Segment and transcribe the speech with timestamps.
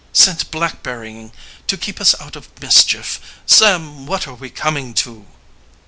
[0.13, 1.31] "Sent blackberrying
[1.67, 3.19] to keep us out of mischief!
[3.45, 5.27] Sam, what are we coming to?"